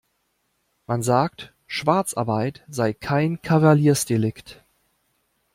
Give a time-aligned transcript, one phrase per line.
[0.87, 4.63] Man sagt, Schwarzarbeit sei kein Kavaliersdelikt.